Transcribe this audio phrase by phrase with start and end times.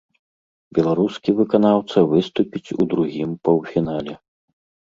[0.77, 4.13] Беларускі выканаўца выступіць у другім паўфінале.